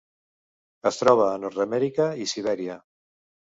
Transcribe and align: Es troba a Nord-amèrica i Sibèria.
Es 0.91 0.97
troba 1.01 1.27
a 1.27 1.37
Nord-amèrica 1.45 2.09
i 2.25 2.29
Sibèria. 2.35 2.81